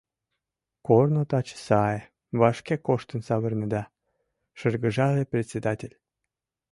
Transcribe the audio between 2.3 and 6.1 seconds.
вашке коштын савырнеда,— шыргыжале председатель.